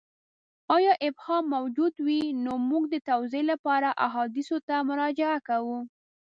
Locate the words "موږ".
2.69-2.83